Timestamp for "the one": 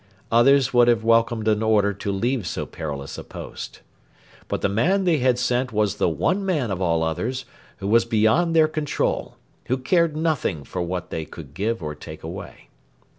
5.97-6.43